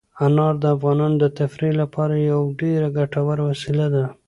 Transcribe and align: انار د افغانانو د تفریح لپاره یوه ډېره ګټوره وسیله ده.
انار 0.25 0.53
د 0.63 0.65
افغانانو 0.75 1.15
د 1.23 1.25
تفریح 1.39 1.71
لپاره 1.81 2.13
یوه 2.29 2.49
ډېره 2.61 2.87
ګټوره 2.97 3.41
وسیله 3.49 3.85
ده. 3.95 4.05